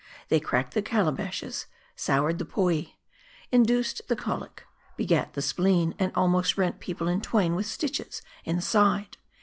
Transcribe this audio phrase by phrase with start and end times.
[0.29, 2.97] They cracked the calabashes; soured the "poee;"
[3.51, 4.63] induced the colic;
[4.97, 9.17] begat the spleen; and almost rent people in twain with stitches in the side.